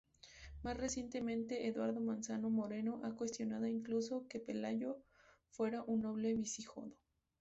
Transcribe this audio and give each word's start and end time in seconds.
Más 0.63 0.77
recientemente 0.77 1.67
Eduardo 1.67 1.99
Manzano 2.01 2.49
Moreno 2.49 3.01
ha 3.03 3.11
cuestionado 3.11 3.67
incluso 3.67 4.27
que 4.27 4.39
Pelayo 4.39 4.97
fuera 5.51 5.83
un 5.85 6.01
noble 6.01 6.33
visigodo. 6.33 6.97